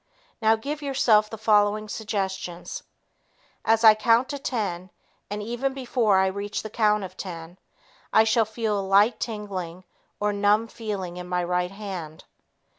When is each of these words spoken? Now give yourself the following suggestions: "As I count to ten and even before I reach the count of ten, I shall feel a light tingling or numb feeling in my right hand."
Now 0.41 0.55
give 0.55 0.81
yourself 0.81 1.29
the 1.29 1.37
following 1.37 1.87
suggestions: 1.87 2.81
"As 3.63 3.83
I 3.83 3.93
count 3.93 4.29
to 4.29 4.39
ten 4.39 4.89
and 5.29 5.43
even 5.43 5.75
before 5.75 6.17
I 6.17 6.25
reach 6.25 6.63
the 6.63 6.71
count 6.71 7.03
of 7.03 7.15
ten, 7.15 7.59
I 8.11 8.23
shall 8.23 8.45
feel 8.45 8.79
a 8.79 8.81
light 8.81 9.19
tingling 9.19 9.83
or 10.19 10.33
numb 10.33 10.69
feeling 10.69 11.17
in 11.17 11.27
my 11.29 11.43
right 11.43 11.69
hand." 11.69 12.23